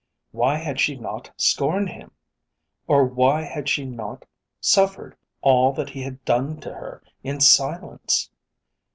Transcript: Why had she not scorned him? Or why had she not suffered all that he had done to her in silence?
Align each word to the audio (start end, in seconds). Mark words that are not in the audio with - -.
Why 0.31 0.55
had 0.55 0.79
she 0.79 0.95
not 0.95 1.29
scorned 1.37 1.89
him? 1.89 2.09
Or 2.87 3.05
why 3.05 3.43
had 3.43 3.69
she 3.69 3.85
not 3.85 4.25
suffered 4.59 5.15
all 5.43 5.73
that 5.73 5.91
he 5.91 6.01
had 6.01 6.25
done 6.25 6.59
to 6.61 6.73
her 6.73 7.03
in 7.21 7.39
silence? 7.39 8.31